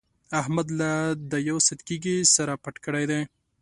[0.41, 0.91] احمد له
[1.31, 3.21] دا يو ساعت کېږي سر پټ کړی دی.